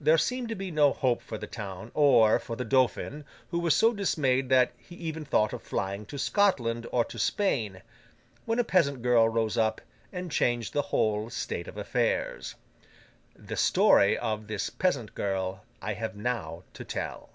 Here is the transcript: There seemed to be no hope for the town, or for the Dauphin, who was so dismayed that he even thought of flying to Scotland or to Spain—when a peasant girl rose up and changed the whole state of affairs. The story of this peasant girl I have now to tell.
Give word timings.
There 0.00 0.16
seemed 0.16 0.48
to 0.48 0.54
be 0.54 0.70
no 0.70 0.94
hope 0.94 1.20
for 1.20 1.36
the 1.36 1.46
town, 1.46 1.90
or 1.92 2.38
for 2.38 2.56
the 2.56 2.64
Dauphin, 2.64 3.26
who 3.50 3.58
was 3.58 3.76
so 3.76 3.92
dismayed 3.92 4.48
that 4.48 4.72
he 4.78 4.94
even 4.96 5.26
thought 5.26 5.52
of 5.52 5.60
flying 5.62 6.06
to 6.06 6.16
Scotland 6.18 6.86
or 6.90 7.04
to 7.04 7.18
Spain—when 7.18 8.58
a 8.58 8.64
peasant 8.64 9.02
girl 9.02 9.28
rose 9.28 9.58
up 9.58 9.82
and 10.10 10.32
changed 10.32 10.72
the 10.72 10.80
whole 10.88 11.28
state 11.28 11.68
of 11.68 11.76
affairs. 11.76 12.54
The 13.36 13.56
story 13.58 14.16
of 14.16 14.46
this 14.46 14.70
peasant 14.70 15.14
girl 15.14 15.66
I 15.82 15.92
have 15.92 16.16
now 16.16 16.62
to 16.72 16.82
tell. 16.82 17.28